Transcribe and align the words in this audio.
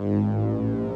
Jetzt 0.00 0.87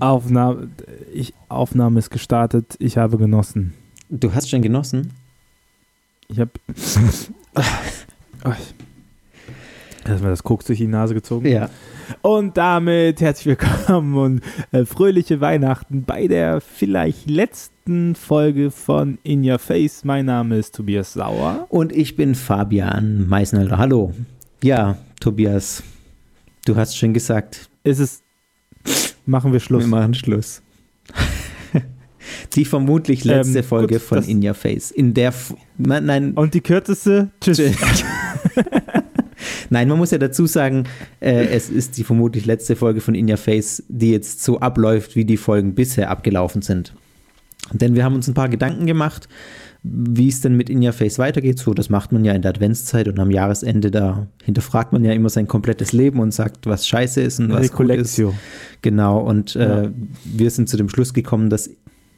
Aufnahme, 0.00 0.68
ich, 1.12 1.34
Aufnahme 1.48 1.98
ist 1.98 2.10
gestartet. 2.10 2.76
Ich 2.78 2.96
habe 2.96 3.18
genossen. 3.18 3.74
Du 4.08 4.34
hast 4.34 4.50
schon 4.50 4.62
genossen? 4.62 5.12
Ich 6.28 6.38
habe. 6.40 6.50
Erstmal 10.04 10.30
das 10.30 10.42
Koks 10.42 10.64
durch 10.64 10.78
die 10.78 10.86
Nase 10.86 11.14
gezogen. 11.14 11.46
Ja. 11.46 11.68
Und 12.22 12.56
damit 12.56 13.20
herzlich 13.20 13.58
willkommen 13.58 14.16
und 14.16 14.42
äh, 14.72 14.84
fröhliche 14.84 15.40
Weihnachten 15.40 16.04
bei 16.04 16.26
der 16.26 16.60
vielleicht 16.60 17.30
letzten 17.30 18.14
Folge 18.14 18.70
von 18.70 19.18
In 19.22 19.48
Your 19.48 19.58
Face. 19.58 20.04
Mein 20.04 20.26
Name 20.26 20.56
ist 20.56 20.74
Tobias 20.74 21.12
Sauer. 21.12 21.66
Und 21.68 21.92
ich 21.92 22.16
bin 22.16 22.34
Fabian 22.34 23.28
Meisner. 23.28 23.78
Hallo. 23.78 24.12
Ja, 24.62 24.96
Tobias, 25.20 25.82
du 26.64 26.76
hast 26.76 26.96
schon 26.96 27.14
gesagt, 27.14 27.68
Es 27.84 27.98
ist. 27.98 28.22
Machen 29.26 29.52
wir 29.52 29.60
Schluss. 29.60 29.82
wir 29.84 29.88
machen 29.88 30.14
Schluss. 30.14 30.62
Die 32.54 32.64
vermutlich 32.64 33.24
letzte 33.24 33.60
Ähm, 33.60 33.64
Folge 33.64 33.94
gut, 33.94 34.02
von 34.02 34.22
In 34.24 34.46
Your 34.46 34.54
Face. 34.54 34.90
In 34.90 35.14
der. 35.14 35.28
F 35.28 35.54
nein, 35.78 36.04
nein, 36.04 36.32
Und 36.32 36.54
die 36.54 36.60
kürzeste. 36.60 37.30
Tschüss. 37.40 37.60
Nein, 39.70 39.88
man 39.88 39.98
muss 39.98 40.10
ja 40.10 40.18
dazu 40.18 40.46
sagen, 40.46 40.84
äh, 41.20 41.46
es 41.46 41.70
ist 41.70 41.96
die 41.96 42.04
vermutlich 42.04 42.44
letzte 42.44 42.74
Folge 42.76 43.00
von 43.00 43.14
In 43.14 43.30
Your 43.30 43.36
Face, 43.36 43.82
die 43.88 44.10
jetzt 44.10 44.42
so 44.42 44.58
abläuft, 44.60 45.16
wie 45.16 45.24
die 45.24 45.36
Folgen 45.36 45.74
bisher 45.74 46.10
abgelaufen 46.10 46.60
sind. 46.60 46.92
Denn 47.72 47.94
wir 47.94 48.04
haben 48.04 48.16
uns 48.16 48.26
ein 48.26 48.34
paar 48.34 48.48
Gedanken 48.48 48.86
gemacht, 48.86 49.28
wie 49.82 50.28
es 50.28 50.40
denn 50.42 50.56
mit 50.56 50.68
In 50.68 50.84
Your 50.84 50.92
Face 50.92 51.18
weitergeht. 51.18 51.58
So, 51.58 51.72
das 51.72 51.88
macht 51.88 52.12
man 52.12 52.24
ja 52.24 52.32
in 52.34 52.42
der 52.42 52.50
Adventszeit 52.50 53.08
und 53.08 53.18
am 53.18 53.30
Jahresende, 53.30 53.90
da 53.90 54.26
hinterfragt 54.44 54.92
man 54.92 55.04
ja 55.04 55.12
immer 55.12 55.30
sein 55.30 55.48
komplettes 55.48 55.92
Leben 55.92 56.20
und 56.20 56.32
sagt, 56.32 56.66
was 56.66 56.86
scheiße 56.86 57.20
ist 57.22 57.40
und 57.40 57.50
was 57.50 57.72
gut 57.72 57.86
ist. 58.02 58.18
Genau, 58.82 59.20
und 59.20 59.56
äh, 59.56 59.84
Ja. 59.84 59.90
wir 60.24 60.50
sind 60.50 60.68
zu 60.68 60.76
dem 60.76 60.88
Schluss 60.88 61.14
gekommen, 61.14 61.48
dass 61.50 61.70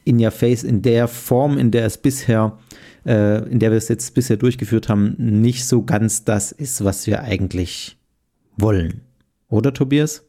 In 0.03 0.19
Your 0.23 0.31
Face 0.31 0.63
in 0.63 0.81
der 0.81 1.07
Form, 1.07 1.57
in 1.57 1.71
der 1.71 1.85
es 1.85 1.97
bisher, 1.97 2.57
äh, 3.05 3.47
in 3.49 3.59
der 3.59 3.71
wir 3.71 3.77
es 3.77 3.87
jetzt 3.87 4.13
bisher 4.13 4.35
durchgeführt 4.35 4.89
haben, 4.89 5.15
nicht 5.17 5.65
so 5.65 5.83
ganz 5.83 6.25
das 6.25 6.51
ist, 6.51 6.83
was 6.83 7.07
wir 7.07 7.21
eigentlich 7.21 7.97
wollen. 8.57 9.01
Oder, 9.47 9.73
Tobias? 9.73 10.25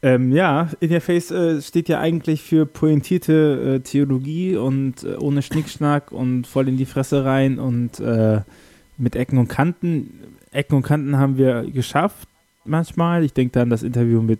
Ähm, 0.00 0.30
ja, 0.32 0.68
In 0.80 0.92
Your 0.92 1.00
Face 1.00 1.30
äh, 1.32 1.60
steht 1.60 1.88
ja 1.88 1.98
eigentlich 2.00 2.42
für 2.42 2.66
pointierte 2.66 3.76
äh, 3.76 3.80
Theologie 3.80 4.56
und 4.56 5.02
äh, 5.02 5.16
ohne 5.16 5.42
Schnickschnack 5.42 6.12
und 6.12 6.46
voll 6.46 6.68
in 6.68 6.76
die 6.76 6.86
Fresse 6.86 7.24
rein 7.24 7.58
und 7.58 7.98
äh, 7.98 8.40
mit 8.96 9.16
Ecken 9.16 9.38
und 9.38 9.48
Kanten. 9.48 10.10
Ecken 10.52 10.76
und 10.76 10.82
Kanten 10.82 11.16
haben 11.18 11.36
wir 11.36 11.62
geschafft 11.70 12.28
manchmal. 12.64 13.24
Ich 13.24 13.32
denke 13.32 13.52
da 13.52 13.62
an 13.62 13.70
das 13.70 13.82
Interview 13.82 14.22
mit 14.22 14.38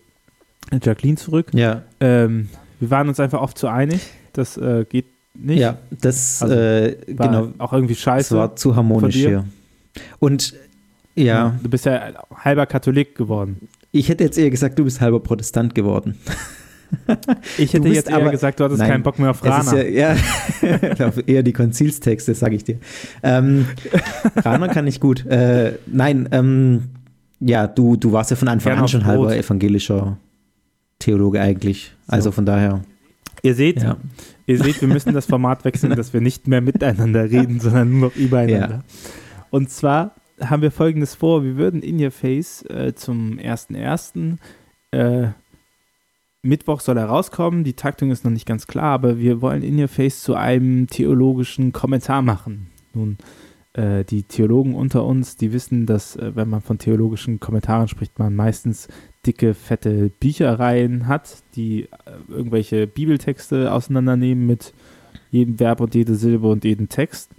Jacqueline 0.83 1.17
zurück. 1.17 1.48
Ja. 1.53 1.83
Ähm, 2.01 2.48
wir 2.79 2.91
waren 2.91 3.08
uns 3.08 3.18
einfach 3.18 3.41
oft 3.41 3.58
zu 3.58 3.67
einig. 3.67 4.01
Das 4.35 4.57
äh, 4.57 4.85
geht 4.89 5.07
nicht. 5.35 5.58
Ja, 5.58 5.79
das, 5.91 6.41
Also, 6.42 6.55
äh, 6.55 6.97
War 7.17 7.29
genau, 7.29 7.52
auch 7.58 7.73
irgendwie 7.73 7.95
es 7.95 8.01
scheiße. 8.01 8.36
war 8.36 8.55
zu 8.55 8.77
harmonisch 8.77 9.17
hier. 9.17 9.45
Und 10.20 10.55
ja, 11.17 11.58
Du 11.63 11.68
bist 11.68 11.85
ja 11.85 12.13
halber 12.45 12.67
Katholik 12.67 13.17
geworden. 13.17 13.68
Ich 13.92 14.08
hätte 14.08 14.24
jetzt 14.24 14.38
eher 14.38 14.50
gesagt, 14.50 14.78
du 14.78 14.84
bist 14.84 15.00
halber 15.00 15.20
Protestant 15.20 15.74
geworden. 15.74 16.14
Ich 17.58 17.74
hätte 17.74 17.86
jetzt 17.88 18.08
eher 18.08 18.16
aber- 18.16 18.30
gesagt, 18.30 18.58
du 18.60 18.64
hattest 18.64 18.78
Nein, 18.80 18.90
keinen 18.90 19.02
Bock 19.02 19.18
mehr 19.18 19.28
auf 19.30 19.44
Rana. 19.44 19.82
ja, 19.82 20.16
ja 20.62 21.12
eher 21.26 21.42
die 21.42 21.52
Konzilstexte, 21.52 22.34
sage 22.34 22.56
ich 22.56 22.64
dir. 22.64 22.78
Ähm, 23.22 23.66
Rana 24.36 24.68
kann 24.68 24.86
ich 24.86 24.98
gut. 24.98 25.26
Äh, 25.26 25.74
nein, 25.86 26.30
ähm, 26.32 26.84
ja, 27.40 27.66
du, 27.66 27.96
du 27.96 28.12
warst 28.12 28.30
ja 28.30 28.36
von 28.38 28.48
Anfang 28.48 28.72
Gern 28.72 28.82
an 28.84 28.88
schon 28.88 29.00
Brot. 29.00 29.08
halber 29.10 29.36
evangelischer 29.36 30.16
Theologe 30.98 31.42
eigentlich. 31.42 31.92
Also 32.06 32.30
So. 32.30 32.32
von 32.36 32.46
daher, 32.46 32.80
Ihr 33.42 33.55
seht, 33.55 33.82
ja. 33.82 33.98
Ihr 34.46 34.56
seht, 34.56 34.80
wir 34.80 34.88
müssen 34.88 35.12
das 35.12 35.26
Format 35.26 35.66
wechseln, 35.66 35.94
dass 35.94 36.14
wir 36.14 36.22
nicht 36.22 36.48
mehr 36.48 36.62
miteinander 36.62 37.24
reden, 37.30 37.60
sondern 37.60 37.90
nur 37.90 38.08
noch 38.08 38.16
übereinander. 38.16 38.82
Und 39.50 39.68
zwar 39.70 40.14
haben 40.40 40.62
wir 40.62 40.70
folgendes 40.70 41.14
vor: 41.14 41.44
Wir 41.44 41.56
würden 41.56 41.82
In 41.82 42.02
Your 42.02 42.10
Face 42.10 42.62
äh, 42.62 42.94
zum 42.94 43.38
1.1. 43.38 44.36
Äh, 44.90 45.28
Mittwoch 46.42 46.80
soll 46.80 46.96
er 46.96 47.06
rauskommen. 47.06 47.64
Die 47.64 47.74
Taktung 47.74 48.10
ist 48.10 48.24
noch 48.24 48.30
nicht 48.30 48.46
ganz 48.46 48.66
klar, 48.66 48.92
aber 48.94 49.18
wir 49.18 49.40
wollen 49.40 49.62
In 49.62 49.78
Your 49.80 49.88
Face 49.88 50.22
zu 50.22 50.34
einem 50.34 50.86
theologischen 50.86 51.72
Kommentar 51.72 52.22
machen. 52.22 52.68
Nun, 52.94 53.18
äh, 53.74 54.04
die 54.04 54.22
Theologen 54.22 54.74
unter 54.74 55.04
uns, 55.04 55.36
die 55.36 55.52
wissen, 55.52 55.86
dass, 55.86 56.16
äh, 56.16 56.32
wenn 56.34 56.48
man 56.48 56.60
von 56.60 56.78
theologischen 56.78 57.40
Kommentaren 57.40 57.88
spricht, 57.88 58.18
man 58.18 58.34
meistens 58.34 58.88
dicke, 59.26 59.55
fette 59.55 60.10
Bücherreihen 60.20 61.06
hat, 61.06 61.42
die 61.55 61.84
äh, 61.84 61.88
irgendwelche 62.28 62.86
Bibeltexte 62.86 63.72
auseinandernehmen 63.72 64.46
mit 64.46 64.72
jedem 65.30 65.60
Verb 65.60 65.80
und 65.80 65.94
jede 65.94 66.14
Silbe 66.14 66.48
und 66.48 66.64
jeden 66.64 66.88
Text. 66.88 67.30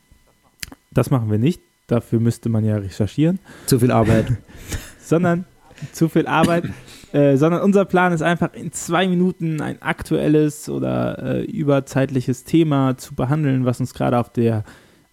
Das 0.91 1.09
machen 1.09 1.31
wir 1.31 1.39
nicht. 1.39 1.61
Dafür 1.89 2.19
müsste 2.19 2.49
man 2.49 2.63
ja 2.63 2.77
recherchieren. 2.77 3.39
zu 3.65 3.79
viel 3.79 3.91
Arbeit. 3.91 4.27
Sondern 4.99 5.45
zu 5.91 6.07
viel 6.07 6.27
Arbeit. 6.27 6.65
äh, 7.13 7.35
sondern 7.37 7.61
unser 7.61 7.85
Plan 7.85 8.13
ist 8.13 8.21
einfach 8.21 8.53
in 8.53 8.71
zwei 8.71 9.07
Minuten 9.07 9.61
ein 9.61 9.81
aktuelles 9.81 10.69
oder 10.69 11.23
äh, 11.23 11.43
überzeitliches 11.45 12.43
Thema 12.43 12.97
zu 12.97 13.15
behandeln, 13.15 13.65
was 13.65 13.79
uns 13.79 13.93
gerade 13.93 14.19
auf 14.19 14.31
der, 14.31 14.63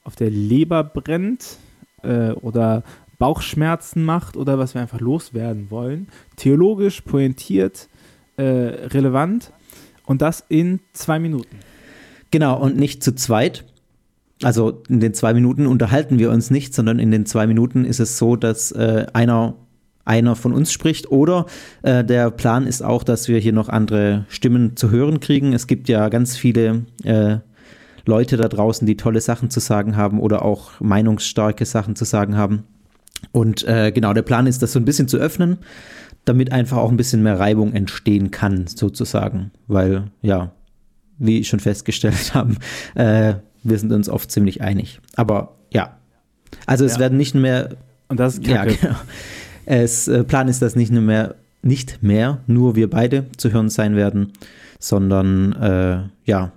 auf 0.04 0.16
der 0.16 0.28
Leber 0.28 0.84
brennt 0.84 1.56
äh, 2.02 2.32
oder 2.32 2.82
Bauchschmerzen 3.18 4.04
macht 4.04 4.36
oder 4.36 4.58
was 4.58 4.74
wir 4.74 4.82
einfach 4.82 5.00
loswerden 5.00 5.70
wollen. 5.70 6.08
Theologisch, 6.36 7.00
pointiert, 7.00 7.88
äh, 8.36 8.42
relevant 8.42 9.52
und 10.04 10.20
das 10.20 10.44
in 10.48 10.80
zwei 10.92 11.18
Minuten. 11.18 11.58
Genau, 12.30 12.60
und 12.60 12.76
nicht 12.76 13.02
zu 13.02 13.14
zweit. 13.14 13.64
Also 14.42 14.82
in 14.88 15.00
den 15.00 15.14
zwei 15.14 15.32
Minuten 15.32 15.66
unterhalten 15.66 16.18
wir 16.18 16.30
uns 16.30 16.50
nicht, 16.50 16.74
sondern 16.74 16.98
in 16.98 17.10
den 17.10 17.24
zwei 17.26 17.46
Minuten 17.46 17.84
ist 17.84 18.00
es 18.00 18.18
so, 18.18 18.36
dass 18.36 18.70
äh, 18.72 19.06
einer, 19.14 19.54
einer 20.04 20.36
von 20.36 20.52
uns 20.52 20.72
spricht 20.72 21.10
oder 21.10 21.46
äh, 21.82 22.04
der 22.04 22.30
Plan 22.30 22.66
ist 22.66 22.82
auch, 22.82 23.02
dass 23.02 23.28
wir 23.28 23.38
hier 23.38 23.54
noch 23.54 23.70
andere 23.70 24.26
Stimmen 24.28 24.76
zu 24.76 24.90
hören 24.90 25.20
kriegen. 25.20 25.54
Es 25.54 25.66
gibt 25.66 25.88
ja 25.88 26.10
ganz 26.10 26.36
viele 26.36 26.84
äh, 27.02 27.38
Leute 28.04 28.36
da 28.36 28.48
draußen, 28.48 28.86
die 28.86 28.96
tolle 28.96 29.20
Sachen 29.20 29.50
zu 29.50 29.60
sagen 29.60 29.96
haben 29.96 30.20
oder 30.20 30.44
auch 30.44 30.80
meinungsstarke 30.80 31.64
Sachen 31.64 31.96
zu 31.96 32.04
sagen 32.04 32.36
haben. 32.36 32.64
Und 33.32 33.66
äh, 33.66 33.90
genau, 33.92 34.12
der 34.12 34.22
Plan 34.22 34.46
ist, 34.46 34.62
das 34.62 34.72
so 34.72 34.78
ein 34.78 34.84
bisschen 34.84 35.08
zu 35.08 35.16
öffnen, 35.16 35.58
damit 36.24 36.52
einfach 36.52 36.76
auch 36.76 36.90
ein 36.90 36.96
bisschen 36.96 37.22
mehr 37.22 37.38
Reibung 37.38 37.72
entstehen 37.72 38.30
kann, 38.30 38.66
sozusagen. 38.66 39.50
Weil, 39.66 40.04
ja, 40.22 40.52
wie 41.18 41.44
schon 41.44 41.60
festgestellt 41.60 42.34
haben, 42.34 42.58
äh, 42.94 43.34
wir 43.68 43.78
sind 43.78 43.92
uns 43.92 44.08
oft 44.08 44.30
ziemlich 44.30 44.60
einig. 44.62 45.00
Aber 45.16 45.56
ja, 45.72 45.96
also 46.66 46.84
es 46.84 46.94
Ja. 46.94 47.00
werden 47.00 47.18
nicht 47.18 47.34
mehr, 47.34 47.70
Und 48.08 48.20
das 48.20 48.34
ist 48.38 48.46
ja, 48.46 48.64
kacke. 48.64 48.76
genau. 48.80 48.96
Es 49.64 50.06
äh, 50.08 50.22
Plan 50.24 50.48
ist, 50.48 50.62
dass 50.62 50.76
nicht 50.76 50.92
nur 50.92 51.02
mehr, 51.02 51.34
nicht 51.62 52.02
mehr 52.02 52.38
nur 52.46 52.76
wir 52.76 52.88
beide 52.88 53.26
zu 53.36 53.52
hören 53.52 53.68
sein 53.68 53.96
werden, 53.96 54.32
sondern 54.78 55.52
äh, 55.54 55.98
ja, 56.24 56.52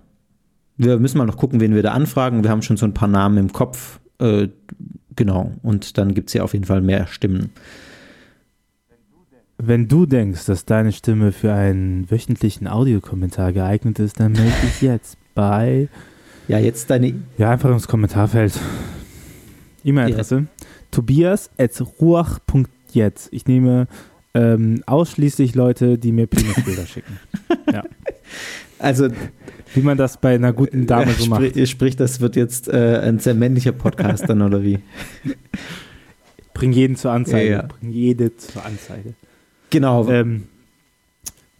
wir 0.77 0.99
müssen 0.99 1.17
mal 1.17 1.25
noch 1.25 1.37
gucken, 1.37 1.59
wen 1.59 1.73
wir 1.75 1.83
da 1.83 1.91
anfragen. 1.93 2.43
Wir 2.43 2.51
haben 2.51 2.61
schon 2.61 2.77
so 2.77 2.85
ein 2.85 2.93
paar 2.93 3.07
Namen 3.07 3.37
im 3.37 3.51
Kopf, 3.51 3.99
äh, 4.19 4.47
genau. 5.15 5.51
Und 5.63 5.97
dann 5.97 6.13
gibt 6.13 6.29
es 6.29 6.33
ja 6.35 6.43
auf 6.43 6.53
jeden 6.53 6.65
Fall 6.65 6.81
mehr 6.81 7.07
Stimmen. 7.07 7.49
Wenn 9.57 9.87
du 9.89 10.05
denkst, 10.05 10.45
dass 10.45 10.63
deine 10.65 10.93
Stimme 10.93 11.31
für 11.33 11.51
einen 11.53 12.09
wöchentlichen 12.09 12.67
Audiokommentar 12.67 13.51
geeignet 13.51 13.99
ist, 13.99 14.19
dann 14.19 14.31
melde 14.31 14.53
dich 14.63 14.81
jetzt 14.81 15.17
bei, 15.35 15.89
Ja, 16.49 16.59
jetzt 16.59 16.89
deine, 16.89 17.13
ja, 17.37 17.51
einfach 17.51 17.71
ins 17.71 17.87
Kommentarfeld. 17.87 18.59
E-Mail-Adresse 19.85 20.47
tobias.ruach.jetzt. 20.91 23.29
Ich 23.31 23.47
nehme 23.47 23.87
ähm, 24.33 24.83
ausschließlich 24.85 25.55
Leute, 25.55 25.97
die 25.97 26.11
mir 26.11 26.27
Penisbilder 26.27 26.85
schicken. 26.85 27.17
Also 28.79 29.07
wie 29.73 29.81
man 29.81 29.97
das 29.97 30.19
bei 30.19 30.35
einer 30.35 30.53
guten 30.53 30.85
Dame 30.87 31.11
so 31.11 31.27
macht. 31.27 31.45
Sprich, 31.45 31.69
sprich 31.69 31.95
das 31.95 32.21
wird 32.21 32.35
jetzt 32.35 32.67
äh, 32.67 32.99
ein 33.03 33.19
sehr 33.19 33.35
männlicher 33.35 33.71
Podcast 33.71 34.27
dann, 34.27 34.41
oder 34.41 34.63
wie? 34.63 34.79
Bring 36.53 36.71
jeden 36.71 36.95
zur 36.95 37.11
Anzeige. 37.11 37.51
Ja, 37.51 37.57
ja. 37.57 37.67
Bring 37.67 37.91
jede 37.91 38.35
zur 38.35 38.65
Anzeige. 38.65 39.13
Genau. 39.69 40.09
Ähm, 40.09 40.47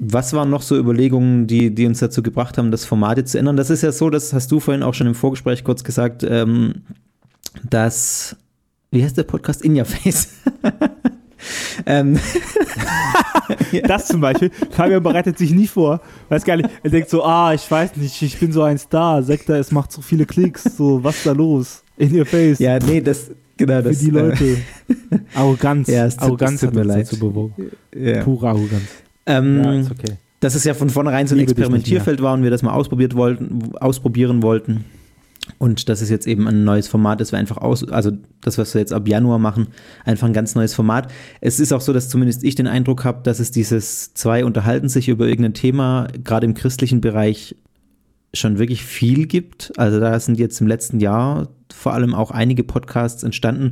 Was 0.01 0.31
waren 0.33 0.49
noch 0.49 0.61
so 0.61 0.77
Überlegungen, 0.77 1.45
die, 1.45 1.75
die 1.75 1.85
uns 1.85 1.99
dazu 1.99 2.23
gebracht 2.23 2.57
haben, 2.57 2.71
das 2.71 2.85
Format 2.85 3.17
jetzt 3.17 3.31
zu 3.33 3.37
ändern? 3.37 3.57
Das 3.57 3.69
ist 3.69 3.81
ja 3.83 3.91
so, 3.91 4.09
das 4.09 4.31
hast 4.33 4.49
du 4.51 4.59
vorhin 4.61 4.81
auch 4.81 4.93
schon 4.93 5.07
im 5.07 5.15
Vorgespräch 5.15 5.63
kurz 5.65 5.83
gesagt, 5.83 6.23
ähm, 6.23 6.75
dass, 7.69 8.37
wie 8.91 9.03
heißt 9.03 9.17
der 9.17 9.23
Podcast? 9.23 9.61
In 9.61 9.77
Your 9.77 9.85
Face. 9.85 10.29
ähm, 11.85 12.17
Das 13.87 14.07
zum 14.07 14.21
Beispiel, 14.21 14.51
Fabian 14.71 15.01
bereitet 15.01 15.37
sich 15.37 15.51
nie 15.51 15.65
vor. 15.67 16.01
Weiß 16.29 16.43
gar 16.45 16.55
nicht, 16.57 16.69
er 16.83 16.89
denkt 16.91 17.09
so, 17.09 17.23
ah, 17.23 17.53
ich 17.53 17.69
weiß 17.69 17.95
nicht, 17.97 18.21
ich 18.21 18.39
bin 18.39 18.51
so 18.51 18.61
ein 18.61 18.77
Star, 18.77 19.23
Sektor, 19.23 19.55
es 19.55 19.71
macht 19.71 19.91
so 19.91 20.01
viele 20.01 20.25
Klicks, 20.25 20.63
so, 20.77 21.03
was 21.03 21.17
ist 21.17 21.25
da 21.25 21.31
los? 21.31 21.83
In 21.97 22.17
your 22.17 22.25
face. 22.25 22.59
ja, 22.59 22.77
nee, 22.79 23.01
das, 23.01 23.31
genau, 23.57 23.77
Für 23.77 23.83
das. 23.89 23.99
die 23.99 24.09
Leute. 24.11 24.57
Arroganz. 25.33 25.87
Ja, 25.87 26.05
es 26.05 26.15
tut- 26.15 26.23
Arroganz 26.25 26.53
es 26.55 26.61
tut 26.61 26.75
mir 26.75 26.83
leid. 26.83 27.01
dazu 27.07 27.19
bewogen. 27.19 27.71
Äh, 27.93 28.17
ja. 28.17 28.23
Pure 28.23 28.47
Arroganz. 28.49 28.83
Ähm, 29.25 29.63
Ja, 29.63 29.73
ist 29.73 29.91
okay. 29.91 30.17
dass 30.39 30.55
es 30.55 30.63
ja 30.63 30.73
von 30.73 30.89
vornherein 30.89 31.27
so 31.27 31.35
ein 31.35 31.39
Experimentierfeld 31.39 32.21
war 32.21 32.33
und 32.33 32.43
wir 32.43 32.49
das 32.49 32.63
mal 32.63 32.73
ausprobiert 32.73 33.15
wollten, 33.15 33.73
ausprobieren 33.79 34.41
wollten. 34.41 34.85
Und 35.57 35.89
das 35.89 36.01
ist 36.01 36.09
jetzt 36.09 36.27
eben 36.27 36.47
ein 36.47 36.63
neues 36.63 36.87
Format, 36.87 37.19
das 37.19 37.31
wir 37.31 37.39
einfach 37.39 37.57
aus, 37.57 37.87
also 37.89 38.11
das, 38.41 38.57
was 38.57 38.73
wir 38.73 38.81
jetzt 38.81 38.93
ab 38.93 39.07
Januar 39.07 39.39
machen, 39.39 39.67
einfach 40.05 40.27
ein 40.27 40.33
ganz 40.33 40.53
neues 40.53 40.73
Format. 40.75 41.11
Es 41.41 41.59
ist 41.59 41.73
auch 41.73 41.81
so, 41.81 41.91
dass 41.91 42.07
zumindest 42.07 42.43
ich 42.43 42.55
den 42.55 42.67
Eindruck 42.67 43.03
habe, 43.03 43.21
dass 43.23 43.39
es 43.39 43.49
dieses 43.49 44.13
zwei 44.13 44.45
unterhalten 44.45 44.89
sich 44.89 45.09
über 45.09 45.27
irgendein 45.27 45.55
Thema, 45.55 46.07
gerade 46.23 46.45
im 46.45 46.53
christlichen 46.53 47.01
Bereich, 47.01 47.55
schon 48.33 48.59
wirklich 48.59 48.83
viel 48.83 49.27
gibt. 49.27 49.73
Also 49.77 49.99
da 49.99 50.19
sind 50.19 50.37
jetzt 50.37 50.61
im 50.61 50.67
letzten 50.67 50.99
Jahr 50.99 51.49
vor 51.73 51.93
allem 51.93 52.13
auch 52.13 52.31
einige 52.31 52.63
Podcasts 52.63 53.23
entstanden, 53.23 53.71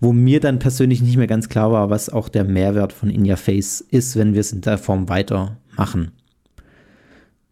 wo 0.00 0.12
mir 0.12 0.40
dann 0.40 0.58
persönlich 0.58 1.02
nicht 1.02 1.16
mehr 1.16 1.26
ganz 1.26 1.48
klar 1.48 1.72
war, 1.72 1.90
was 1.90 2.08
auch 2.10 2.28
der 2.28 2.44
Mehrwert 2.44 2.92
von 2.92 3.10
In 3.10 3.28
Your 3.28 3.36
Face 3.36 3.80
ist, 3.80 4.16
wenn 4.16 4.34
wir 4.34 4.40
es 4.40 4.52
in 4.52 4.60
der 4.60 4.78
Form 4.78 5.08
weitermachen. 5.08 6.12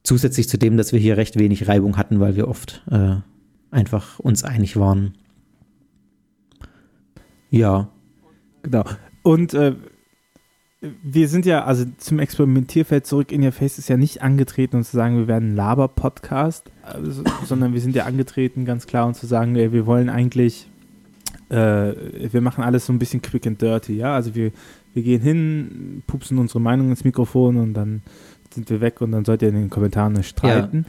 Zusätzlich 0.02 0.48
zu 0.48 0.58
dem, 0.58 0.76
dass 0.76 0.92
wir 0.92 1.00
hier 1.00 1.16
recht 1.16 1.38
wenig 1.38 1.66
Reibung 1.66 1.96
hatten, 1.96 2.20
weil 2.20 2.36
wir 2.36 2.48
oft 2.48 2.84
äh, 2.90 3.16
einfach 3.70 4.18
uns 4.20 4.44
einig 4.44 4.76
waren. 4.76 5.14
Ja, 7.50 7.90
Genau. 8.66 8.82
Und 9.22 9.54
äh, 9.54 9.76
wir 10.80 11.28
sind 11.28 11.46
ja, 11.46 11.64
also 11.64 11.86
zum 11.98 12.18
Experimentierfeld 12.18 13.06
zurück 13.06 13.32
in 13.32 13.42
Your 13.42 13.52
Face 13.52 13.78
ist 13.78 13.88
ja 13.88 13.96
nicht 13.96 14.22
angetreten, 14.22 14.76
um 14.76 14.84
zu 14.84 14.96
sagen, 14.96 15.16
wir 15.16 15.26
werden 15.26 15.52
ein 15.52 15.56
Laber-Podcast, 15.56 16.70
also, 16.82 17.22
sondern 17.44 17.72
wir 17.72 17.80
sind 17.80 17.94
ja 17.94 18.04
angetreten, 18.04 18.64
ganz 18.64 18.86
klar, 18.86 19.06
um 19.06 19.14
zu 19.14 19.26
sagen, 19.26 19.56
ey, 19.56 19.72
wir 19.72 19.86
wollen 19.86 20.08
eigentlich, 20.08 20.68
äh, 21.48 21.94
wir 22.30 22.40
machen 22.40 22.62
alles 22.62 22.86
so 22.86 22.92
ein 22.92 22.98
bisschen 22.98 23.22
quick 23.22 23.46
and 23.46 23.60
dirty, 23.60 23.96
ja, 23.96 24.14
also 24.14 24.34
wir, 24.34 24.52
wir 24.92 25.02
gehen 25.02 25.22
hin, 25.22 26.02
pupsen 26.06 26.38
unsere 26.38 26.60
Meinung 26.60 26.90
ins 26.90 27.04
Mikrofon 27.04 27.56
und 27.56 27.74
dann 27.74 28.02
sind 28.52 28.68
wir 28.68 28.80
weg 28.80 29.00
und 29.00 29.12
dann 29.12 29.24
sollt 29.24 29.42
ihr 29.42 29.48
in 29.48 29.54
den 29.54 29.70
Kommentaren 29.70 30.12
nicht 30.14 30.28
streiten. 30.28 30.86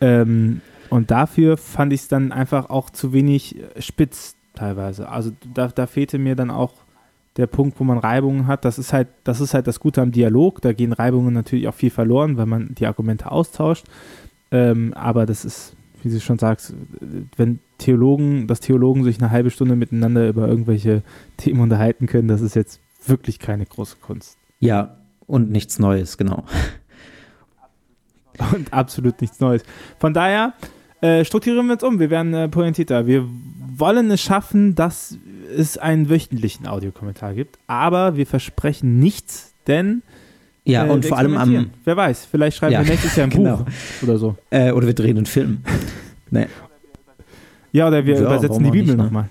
Ähm, 0.00 0.60
und 0.88 1.10
dafür 1.10 1.56
fand 1.56 1.92
ich 1.92 2.02
es 2.02 2.08
dann 2.08 2.32
einfach 2.32 2.68
auch 2.70 2.90
zu 2.90 3.12
wenig 3.12 3.56
spitz 3.78 4.34
teilweise. 4.54 5.08
Also 5.08 5.32
da, 5.54 5.68
da 5.68 5.86
fehlte 5.86 6.18
mir 6.18 6.36
dann 6.36 6.50
auch 6.50 6.74
der 7.36 7.46
Punkt, 7.46 7.78
wo 7.78 7.84
man 7.84 7.98
Reibungen 7.98 8.46
hat. 8.46 8.64
Das 8.64 8.78
ist 8.78 8.92
halt, 8.92 9.08
das 9.24 9.40
ist 9.40 9.54
halt 9.54 9.66
das 9.66 9.80
Gute 9.80 10.02
am 10.02 10.12
Dialog. 10.12 10.60
Da 10.60 10.72
gehen 10.72 10.92
Reibungen 10.92 11.32
natürlich 11.32 11.68
auch 11.68 11.74
viel 11.74 11.90
verloren, 11.90 12.36
weil 12.36 12.46
man 12.46 12.74
die 12.74 12.86
Argumente 12.86 13.30
austauscht. 13.30 13.86
Ähm, 14.50 14.92
aber 14.94 15.26
das 15.26 15.44
ist, 15.44 15.76
wie 16.02 16.10
du 16.10 16.20
schon 16.20 16.38
sagst, 16.38 16.74
wenn 17.36 17.60
Theologen, 17.78 18.46
dass 18.46 18.60
Theologen 18.60 19.04
sich 19.04 19.20
eine 19.20 19.30
halbe 19.30 19.50
Stunde 19.50 19.76
miteinander 19.76 20.28
über 20.28 20.48
irgendwelche 20.48 21.02
Themen 21.36 21.60
unterhalten 21.60 22.06
können, 22.06 22.28
das 22.28 22.40
ist 22.40 22.56
jetzt 22.56 22.80
wirklich 23.06 23.38
keine 23.38 23.66
große 23.66 23.96
Kunst. 24.00 24.38
ja, 24.58 24.96
und 25.26 25.52
nichts 25.52 25.78
Neues, 25.78 26.18
genau. 26.18 26.44
Und 28.52 28.72
absolut 28.72 29.20
nichts 29.20 29.38
Neues. 29.38 29.62
Von 29.98 30.12
daher 30.12 30.54
äh, 31.00 31.24
strukturieren 31.24 31.66
wir 31.66 31.74
uns 31.74 31.84
um. 31.84 32.00
Wir 32.00 32.10
werden 32.10 32.34
äh, 32.34 32.48
pointierter. 32.48 33.06
Wir 33.06 33.24
wollen 33.76 34.10
es 34.10 34.20
schaffen, 34.20 34.74
dass 34.74 35.18
es 35.56 35.78
einen 35.78 36.08
wöchentlichen 36.08 36.66
Audiokommentar 36.66 37.34
gibt, 37.34 37.58
aber 37.66 38.16
wir 38.16 38.26
versprechen 38.26 38.98
nichts, 38.98 39.52
denn 39.66 40.02
Ja, 40.64 40.86
äh, 40.86 40.90
und 40.90 41.04
vor 41.06 41.18
allem 41.18 41.36
am. 41.36 41.70
Wer 41.84 41.96
weiß, 41.96 42.26
vielleicht 42.30 42.56
schreiben 42.58 42.72
Ja, 42.74 42.80
wir 42.84 42.90
nächstes 42.90 43.16
Jahr 43.16 43.26
ein 43.26 43.30
genau. 43.36 43.56
Buch 43.58 43.66
oder 44.02 44.18
so. 44.18 44.36
äh, 44.50 44.72
oder 44.72 44.86
wir 44.86 44.94
drehen 44.94 45.16
einen 45.16 45.26
Film. 45.26 45.58
Ja, 47.72 47.86
oder 47.88 48.04
wir 48.04 48.14
Ja, 48.16 48.22
übersetzen 48.22 48.64
die 48.64 48.70
Bibel 48.70 48.96
ne? 48.96 49.04
nochmal. 49.04 49.28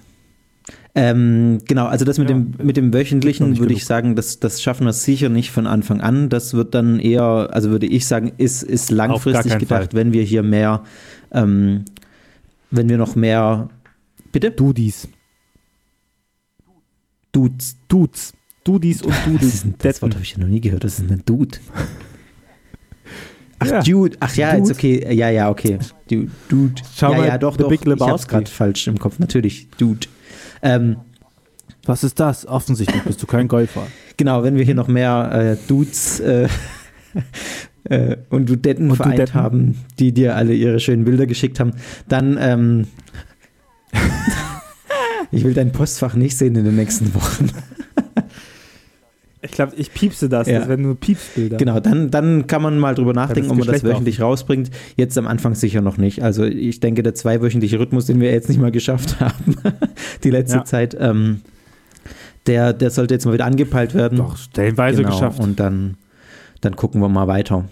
Ähm, 0.95 1.60
genau, 1.68 1.86
also 1.86 2.04
das 2.06 2.18
mit, 2.18 2.30
Ja, 2.30 2.36
dem, 2.36 2.54
mit 2.63 2.77
dem 2.77 2.94
wöchentlichen 2.94 3.57
würde 3.60 3.74
ich 3.74 3.86
sagen, 3.86 4.16
das, 4.16 4.39
das 4.39 4.62
schaffen 4.62 4.86
wir 4.86 4.94
sicher 4.94 5.30
nicht 5.30 5.51
von 5.51 5.68
Anfang 5.68 6.01
an. 6.01 6.30
Das 6.30 6.54
wird 6.54 6.74
dann 6.74 7.00
eher, 7.00 7.50
also 7.51 7.69
würde 7.69 7.86
ich 7.86 8.07
sagen, 8.07 8.31
ist, 8.38 8.63
ist 8.63 8.92
langfristig 8.92 9.57
gedacht, 9.60 9.92
Fall. 9.92 10.00
wenn 10.00 10.13
wir 10.13 10.24
hier 10.24 10.42
mehr, 10.44 10.83
ähm, 11.31 11.86
wenn 12.71 12.89
wir 12.89 12.98
noch 12.98 13.16
mehr, 13.16 13.69
bitte? 14.31 14.51
Dudis. 14.51 15.07
Dudes. 17.31 17.77
Dudes. 17.87 18.33
Dudis 18.63 19.01
und 19.01 19.11
Das, 19.11 19.25
Dudis. 19.25 19.53
ist 19.53 19.65
ein, 19.65 19.75
das 19.77 20.01
Wort 20.01 20.13
habe 20.15 20.23
ich 20.23 20.31
ja 20.33 20.39
noch 20.39 20.47
nie 20.47 20.61
gehört, 20.61 20.83
das 20.83 20.99
ist 20.99 21.09
ein 21.09 21.23
Dude. 21.25 21.57
Ach, 23.59 23.67
Ja. 23.67 23.81
Dude. 23.81 24.17
Ach 24.19 24.35
ja, 24.35 24.51
Dude. 24.55 24.67
jetzt 24.67 24.77
okay. 24.77 25.13
Ja, 25.15 25.29
ja, 25.29 25.49
okay. 25.49 25.79
Dude. 26.09 26.31
Dude. 26.49 26.81
Schau 26.95 27.11
ja, 27.11 27.17
mal, 27.17 27.27
ja, 27.27 27.37
doch, 27.37 27.53
The 27.57 27.63
doch. 27.63 27.69
Big 27.69 27.81
ich 27.81 27.87
hab's 27.87 27.99
Lebowski. 28.01 28.29
gerade 28.31 28.51
falsch 28.51 28.87
im 28.87 28.99
Kopf. 28.99 29.19
Natürlich, 29.19 29.67
Dude. 29.77 30.07
Ähm, 30.61 30.97
Was 31.85 32.03
ist 32.03 32.19
das? 32.19 32.45
Offensichtlich 32.45 33.01
bist 33.03 33.21
du 33.23 33.27
kein 33.27 33.47
Golfer. 33.47 33.87
Genau, 34.17 34.43
wenn 34.43 34.55
wir 34.55 34.63
hier 34.65 34.75
noch 34.75 34.87
mehr 34.87 35.57
äh, 35.57 35.67
Dudes 35.67 36.19
äh, 36.19 36.47
äh, 37.85 38.17
und 38.29 38.49
Dudetten 38.49 38.91
Und 38.91 38.97
vereint 38.97 39.13
Dudetten. 39.19 39.33
haben, 39.33 39.77
die 39.99 40.11
dir 40.11 40.35
alle 40.35 40.53
ihre 40.53 40.79
schönen 40.79 41.05
Bilder 41.05 41.25
geschickt 41.25 41.59
haben, 41.59 41.71
dann 42.07 42.37
ähm, 42.39 42.87
ich 45.31 45.43
will 45.43 45.53
dein 45.53 45.71
Postfach 45.71 46.15
nicht 46.15 46.37
sehen 46.37 46.55
in 46.55 46.65
den 46.65 46.75
nächsten 46.75 47.13
Wochen. 47.13 47.49
Ich 49.41 49.51
glaube, 49.51 49.73
ich 49.77 49.93
piepse 49.93 50.27
das. 50.27 50.47
Ja. 50.49 50.59
Das 50.59 50.67
werden 50.67 50.81
nur 50.81 50.99
Piepsbilder. 50.99 51.55
Genau, 51.57 51.79
dann, 51.79 52.11
dann 52.11 52.45
kann 52.47 52.61
man 52.61 52.77
mal 52.77 52.93
drüber 52.93 53.13
nachdenken, 53.13 53.49
ob 53.51 53.57
man 53.57 53.67
das 53.67 53.83
wöchentlich 53.85 54.19
rausbringt. 54.19 54.69
Jetzt 54.97 55.17
am 55.17 55.27
Anfang 55.27 55.55
sicher 55.55 55.79
noch 55.79 55.97
nicht. 55.97 56.21
Also 56.23 56.43
ich 56.43 56.81
denke, 56.81 57.03
der 57.03 57.15
zweiwöchentliche 57.15 57.79
Rhythmus, 57.79 58.05
den 58.05 58.19
wir 58.19 58.31
jetzt 58.31 58.49
nicht 58.49 58.59
mal 58.59 58.71
geschafft 58.71 59.19
haben, 59.21 59.55
die 60.25 60.29
letzte 60.29 60.57
Ja. 60.57 60.65
Zeit, 60.65 60.95
ähm, 60.99 61.39
der, 62.47 62.73
der 62.73 62.89
sollte 62.89 63.13
jetzt 63.13 63.25
mal 63.25 63.33
wieder 63.33 63.45
angepeilt 63.45 63.94
werden. 63.94 64.18
Doch, 64.18 64.35
stellenweise 64.35 65.04
Genau, 65.04 65.13
geschafft. 65.15 65.39
Und 65.39 65.57
dann, 65.59 65.95
dann 66.59 66.75
gucken 66.75 66.99
wir 66.99 67.07
mal 67.07 67.27
weiter. 67.27 67.69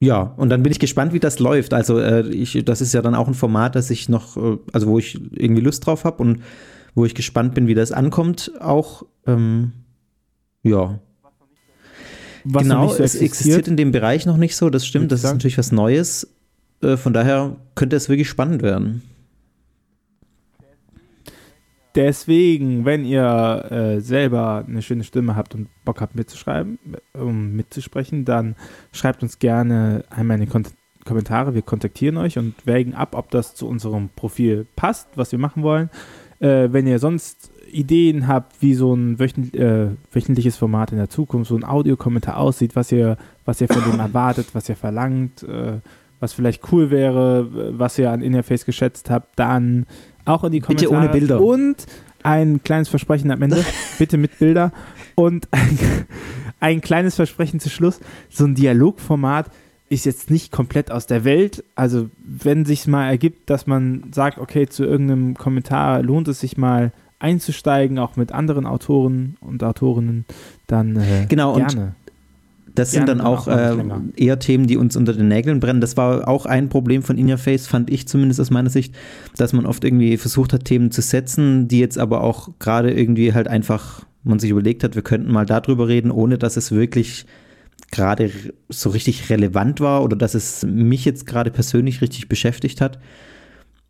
Ja, 0.00 0.34
und 0.36 0.50
dann 0.50 0.62
bin 0.62 0.72
ich 0.72 0.78
gespannt, 0.78 1.12
wie 1.12 1.20
das 1.20 1.38
läuft. 1.38 1.72
Also, 1.72 1.98
äh, 1.98 2.28
ich, 2.28 2.62
das 2.64 2.80
ist 2.80 2.92
ja 2.94 3.02
dann 3.02 3.14
auch 3.14 3.28
ein 3.28 3.34
Format, 3.34 3.74
das 3.74 3.90
ich 3.90 4.08
noch, 4.08 4.36
äh, 4.36 4.58
also 4.72 4.88
wo 4.88 4.98
ich 4.98 5.20
irgendwie 5.32 5.62
Lust 5.62 5.86
drauf 5.86 6.04
habe 6.04 6.22
und 6.22 6.42
wo 6.94 7.04
ich 7.04 7.14
gespannt 7.14 7.54
bin, 7.54 7.66
wie 7.66 7.74
das 7.74 7.92
ankommt. 7.92 8.52
Auch, 8.60 9.04
ähm, 9.26 9.72
ja, 10.62 10.98
Was 12.44 12.62
genau, 12.62 12.88
so 12.88 13.02
es 13.02 13.14
existiert 13.16 13.68
in 13.68 13.76
dem 13.76 13.92
Bereich 13.92 14.26
noch 14.26 14.36
nicht 14.36 14.56
so, 14.56 14.70
das 14.70 14.86
stimmt, 14.86 15.12
das 15.12 15.24
ist 15.24 15.32
natürlich 15.32 15.58
was 15.58 15.72
Neues. 15.72 16.28
Äh, 16.82 16.96
von 16.96 17.12
daher 17.12 17.56
könnte 17.74 17.96
es 17.96 18.08
wirklich 18.08 18.28
spannend 18.28 18.62
werden. 18.62 19.02
Deswegen, 21.94 22.84
wenn 22.84 23.04
ihr 23.04 23.66
äh, 23.70 24.00
selber 24.00 24.64
eine 24.66 24.82
schöne 24.82 25.04
Stimme 25.04 25.36
habt 25.36 25.54
und 25.54 25.68
Bock 25.84 26.00
habt 26.00 26.16
mitzuschreiben, 26.16 26.78
um 27.12 27.54
mitzusprechen, 27.54 28.24
dann 28.24 28.56
schreibt 28.92 29.22
uns 29.22 29.38
gerne 29.38 30.04
einmal 30.10 30.38
in 30.38 30.46
die 30.46 30.50
Kon 30.50 30.64
Kommentare. 31.04 31.54
Wir 31.54 31.60
kontaktieren 31.60 32.16
euch 32.16 32.38
und 32.38 32.54
wägen 32.64 32.94
ab, 32.94 33.10
ob 33.14 33.30
das 33.30 33.54
zu 33.54 33.68
unserem 33.68 34.08
Profil 34.16 34.66
passt, 34.74 35.06
was 35.16 35.32
wir 35.32 35.38
machen 35.38 35.62
wollen. 35.62 35.90
Äh, 36.40 36.68
wenn 36.72 36.86
ihr 36.86 36.98
sonst 36.98 37.50
Ideen 37.70 38.26
habt, 38.26 38.62
wie 38.62 38.74
so 38.74 38.94
ein 38.94 39.18
wöchent, 39.18 39.54
äh, 39.54 39.88
wöchentliches 40.12 40.56
Format 40.56 40.92
in 40.92 40.98
der 40.98 41.10
Zukunft, 41.10 41.48
so 41.48 41.56
ein 41.56 41.64
Audiokommentar 41.64 42.38
aussieht, 42.38 42.74
was 42.74 42.90
ihr, 42.90 43.18
was 43.44 43.60
ihr 43.60 43.68
von 43.68 43.84
dem 43.84 44.00
erwartet, 44.00 44.48
was 44.54 44.68
ihr 44.68 44.76
verlangt, 44.76 45.42
äh, 45.42 45.80
was 46.20 46.32
vielleicht 46.32 46.72
cool 46.72 46.90
wäre, 46.90 47.78
was 47.78 47.98
ihr 47.98 48.10
an 48.10 48.22
Interface 48.22 48.64
geschätzt 48.64 49.10
habt, 49.10 49.38
dann 49.38 49.86
auch 50.24 50.44
in 50.44 50.52
die 50.52 50.60
Bitte 50.60 50.86
Kommentare. 50.86 51.04
ohne 51.04 51.12
Bilder. 51.12 51.40
Und 51.40 51.86
ein 52.22 52.62
kleines 52.62 52.88
Versprechen 52.88 53.30
am 53.30 53.42
Ende, 53.42 53.64
bitte 53.98 54.16
mit 54.16 54.38
Bilder. 54.38 54.72
Und 55.14 55.48
ein, 55.50 55.78
ein 56.60 56.80
kleines 56.80 57.16
Versprechen 57.16 57.60
zu 57.60 57.70
Schluss, 57.70 58.00
so 58.30 58.44
ein 58.44 58.54
Dialogformat 58.54 59.50
ist 59.90 60.06
jetzt 60.06 60.30
nicht 60.30 60.50
komplett 60.50 60.90
aus 60.90 61.06
der 61.06 61.24
Welt. 61.24 61.62
Also 61.74 62.08
wenn 62.24 62.64
sich 62.64 62.86
mal 62.86 63.06
ergibt, 63.08 63.50
dass 63.50 63.66
man 63.66 64.04
sagt, 64.12 64.38
okay, 64.38 64.66
zu 64.66 64.84
irgendeinem 64.84 65.34
Kommentar 65.34 66.02
lohnt 66.02 66.26
es 66.28 66.40
sich 66.40 66.56
mal 66.56 66.92
einzusteigen, 67.18 67.98
auch 67.98 68.16
mit 68.16 68.32
anderen 68.32 68.66
Autoren 68.66 69.36
und 69.40 69.62
Autorinnen, 69.62 70.24
dann 70.66 70.96
äh, 70.96 71.26
Genau, 71.28 71.54
und 71.54 71.76
gerne. 72.74 72.84
Das 72.84 72.90
sind 72.90 73.08
dann 73.08 73.20
auch, 73.20 73.48
auch 73.48 73.56
äh, 73.56 73.76
eher 74.16 74.38
Themen, 74.38 74.66
die 74.66 74.76
uns 74.76 74.96
unter 74.96 75.12
den 75.12 75.28
Nägeln 75.28 75.60
brennen. 75.60 75.80
Das 75.80 75.96
war 75.96 76.28
auch 76.28 76.46
ein 76.46 76.68
Problem 76.68 77.02
von 77.02 77.16
In 77.18 77.30
Your 77.30 77.38
Face, 77.38 77.66
fand 77.66 77.90
ich 77.90 78.08
zumindest 78.08 78.40
aus 78.40 78.50
meiner 78.50 78.70
Sicht, 78.70 78.94
dass 79.36 79.52
man 79.52 79.66
oft 79.66 79.84
irgendwie 79.84 80.16
versucht 80.16 80.52
hat, 80.52 80.64
Themen 80.64 80.90
zu 80.90 81.02
setzen, 81.02 81.68
die 81.68 81.80
jetzt 81.80 81.98
aber 81.98 82.22
auch 82.22 82.50
gerade 82.58 82.92
irgendwie 82.92 83.32
halt 83.32 83.48
einfach 83.48 84.04
man 84.24 84.38
sich 84.38 84.50
überlegt 84.50 84.82
hat, 84.82 84.94
wir 84.94 85.02
könnten 85.02 85.30
mal 85.30 85.46
darüber 85.46 85.86
reden, 85.86 86.10
ohne 86.10 86.38
dass 86.38 86.56
es 86.56 86.72
wirklich 86.72 87.26
gerade 87.90 88.30
so 88.68 88.90
richtig 88.90 89.30
relevant 89.30 89.80
war 89.80 90.02
oder 90.02 90.16
dass 90.16 90.34
es 90.34 90.64
mich 90.64 91.04
jetzt 91.04 91.26
gerade 91.26 91.50
persönlich 91.50 92.00
richtig 92.00 92.28
beschäftigt 92.28 92.80
hat. 92.80 92.98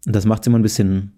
Und 0.07 0.15
das 0.15 0.27
macht 0.27 0.43
es 0.43 0.49
immer 0.49 0.59
ein 0.59 0.63
bisschen 0.63 1.13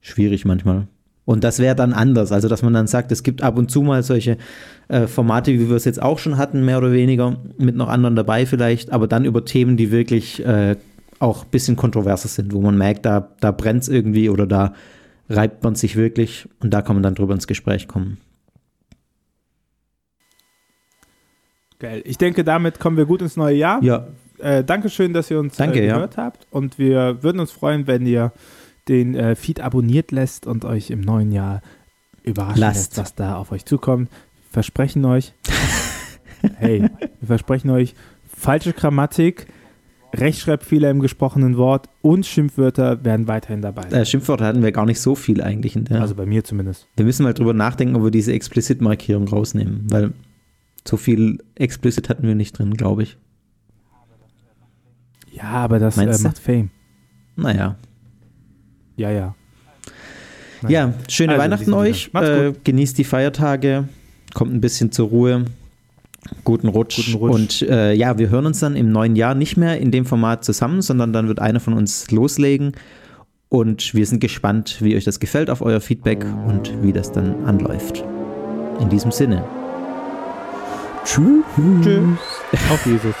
schwierig 0.00 0.44
manchmal. 0.44 0.88
Und 1.24 1.44
das 1.44 1.58
wäre 1.58 1.76
dann 1.76 1.92
anders. 1.92 2.32
Also, 2.32 2.48
dass 2.48 2.62
man 2.62 2.72
dann 2.72 2.86
sagt, 2.86 3.12
es 3.12 3.22
gibt 3.22 3.42
ab 3.42 3.56
und 3.56 3.70
zu 3.70 3.82
mal 3.82 4.02
solche 4.02 4.38
äh, 4.88 5.06
Formate, 5.06 5.52
wie 5.52 5.68
wir 5.68 5.76
es 5.76 5.84
jetzt 5.84 6.02
auch 6.02 6.18
schon 6.18 6.36
hatten, 6.36 6.64
mehr 6.64 6.78
oder 6.78 6.92
weniger, 6.92 7.36
mit 7.58 7.76
noch 7.76 7.88
anderen 7.88 8.16
dabei 8.16 8.44
vielleicht, 8.44 8.92
aber 8.92 9.06
dann 9.06 9.24
über 9.24 9.44
Themen, 9.44 9.76
die 9.76 9.92
wirklich 9.92 10.44
äh, 10.44 10.76
auch 11.20 11.44
ein 11.44 11.50
bisschen 11.50 11.76
kontroverser 11.76 12.28
sind, 12.28 12.52
wo 12.52 12.60
man 12.60 12.76
merkt, 12.76 13.06
da, 13.06 13.28
da 13.40 13.52
brennt 13.52 13.82
es 13.82 13.88
irgendwie 13.88 14.28
oder 14.28 14.46
da 14.46 14.74
reibt 15.28 15.62
man 15.62 15.76
sich 15.76 15.94
wirklich 15.94 16.48
und 16.60 16.74
da 16.74 16.82
kann 16.82 16.96
man 16.96 17.04
dann 17.04 17.14
drüber 17.14 17.34
ins 17.34 17.46
Gespräch 17.46 17.86
kommen. 17.86 18.18
Geil. 21.78 22.02
Ich 22.04 22.18
denke, 22.18 22.44
damit 22.44 22.80
kommen 22.80 22.96
wir 22.96 23.06
gut 23.06 23.22
ins 23.22 23.36
neue 23.36 23.56
Jahr. 23.56 23.82
Ja. 23.82 24.06
Äh, 24.38 24.64
Dankeschön, 24.64 25.12
dass 25.12 25.30
ihr 25.30 25.38
uns 25.38 25.56
Danke, 25.56 25.80
äh, 25.80 25.86
gehört 25.86 26.16
ja. 26.16 26.24
habt. 26.24 26.46
Und 26.50 26.78
wir 26.78 27.22
würden 27.22 27.40
uns 27.40 27.52
freuen, 27.52 27.86
wenn 27.86 28.04
ihr 28.06 28.32
den 28.88 29.14
äh, 29.14 29.34
Feed 29.34 29.60
abonniert 29.60 30.10
lässt 30.10 30.46
und 30.46 30.64
euch 30.64 30.90
im 30.90 31.00
neuen 31.00 31.32
Jahr 31.32 31.62
überraschen 32.22 32.60
lässt, 32.60 32.98
was 32.98 33.14
da 33.14 33.36
auf 33.36 33.52
euch 33.52 33.64
zukommt. 33.64 34.10
Versprechen 34.50 35.04
euch, 35.04 35.32
hey, 36.56 36.82
wir 37.20 37.26
versprechen 37.26 37.70
euch 37.70 37.94
falsche 38.36 38.72
Grammatik, 38.72 39.46
Rechtschreibfehler 40.14 40.90
im 40.90 41.00
gesprochenen 41.00 41.56
Wort 41.56 41.88
und 42.02 42.26
Schimpfwörter 42.26 43.02
werden 43.02 43.28
weiterhin 43.28 43.62
dabei 43.62 43.82
sein. 43.88 44.02
Äh, 44.02 44.04
Schimpfwörter 44.04 44.44
hatten 44.44 44.62
wir 44.62 44.72
gar 44.72 44.84
nicht 44.84 45.00
so 45.00 45.14
viel 45.14 45.40
eigentlich. 45.40 45.74
In 45.74 45.84
der 45.84 46.02
also 46.02 46.14
bei 46.14 46.26
mir 46.26 46.44
zumindest. 46.44 46.86
Wir 46.96 47.06
müssen 47.06 47.22
mal 47.22 47.32
drüber 47.32 47.54
nachdenken, 47.54 47.96
ob 47.96 48.04
wir 48.04 48.10
diese 48.10 48.32
Explicit-Markierung 48.32 49.26
rausnehmen, 49.26 49.86
weil 49.88 50.12
so 50.86 50.96
viel 50.96 51.38
Explicit 51.54 52.10
hatten 52.10 52.26
wir 52.26 52.34
nicht 52.34 52.58
drin, 52.58 52.74
glaube 52.74 53.04
ich. 53.04 53.16
Ja, 55.30 55.44
aber 55.44 55.78
das 55.78 55.96
äh, 55.96 56.18
macht 56.22 56.38
Fame. 56.38 56.70
Naja. 57.36 57.76
Ja, 58.96 59.10
ja. 59.10 59.34
Naja. 60.62 60.86
Ja, 60.86 60.94
schöne 61.08 61.32
also 61.32 61.42
Weihnachten 61.42 61.72
euch. 61.74 62.10
Äh, 62.14 62.52
genießt 62.64 62.96
die 62.98 63.04
Feiertage. 63.04 63.88
Kommt 64.34 64.54
ein 64.54 64.60
bisschen 64.60 64.92
zur 64.92 65.08
Ruhe. 65.08 65.44
Guten 66.44 66.68
Rutsch. 66.68 66.96
Guten 66.96 67.18
Rutsch. 67.18 67.34
Und 67.34 67.62
äh, 67.62 67.92
ja, 67.94 68.16
wir 68.18 68.30
hören 68.30 68.46
uns 68.46 68.60
dann 68.60 68.76
im 68.76 68.92
neuen 68.92 69.16
Jahr 69.16 69.34
nicht 69.34 69.56
mehr 69.56 69.78
in 69.78 69.90
dem 69.90 70.06
Format 70.06 70.44
zusammen, 70.44 70.80
sondern 70.80 71.12
dann 71.12 71.28
wird 71.28 71.40
einer 71.40 71.60
von 71.60 71.74
uns 71.74 72.10
loslegen. 72.10 72.72
Und 73.48 73.92
wir 73.94 74.06
sind 74.06 74.20
gespannt, 74.20 74.78
wie 74.80 74.96
euch 74.96 75.04
das 75.04 75.20
gefällt 75.20 75.50
auf 75.50 75.60
euer 75.60 75.80
Feedback 75.80 76.24
und 76.46 76.72
wie 76.82 76.92
das 76.92 77.12
dann 77.12 77.44
anläuft. 77.44 78.02
In 78.80 78.88
diesem 78.88 79.10
Sinne. 79.10 79.44
Tschüss. 81.04 81.44
Tschüss. 81.82 82.18
Auf 82.70 82.86
Jesus. 82.86 83.14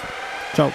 Ciao. 0.54 0.72